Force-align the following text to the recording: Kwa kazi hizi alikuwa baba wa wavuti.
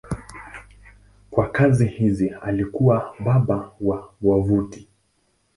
Kwa 1.31 1.49
kazi 1.49 1.85
hizi 1.87 2.29
alikuwa 2.29 3.15
baba 3.19 3.71
wa 3.81 4.13
wavuti. 4.21 4.87